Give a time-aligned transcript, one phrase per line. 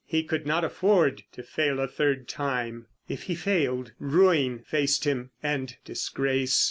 [0.07, 2.87] He could not afford to fail a third time.
[3.07, 6.59] If he failed ruin faced him, and disgrace.